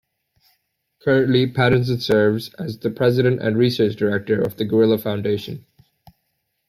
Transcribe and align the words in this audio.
Currently, 1.03 1.51
Patterson 1.51 1.99
serves 1.99 2.51
as 2.55 2.79
the 2.79 2.89
President 2.89 3.39
and 3.39 3.55
Research 3.55 3.95
Director 3.95 4.41
of 4.41 4.57
The 4.57 4.65
Gorilla 4.65 4.97
Foundation. 4.97 5.67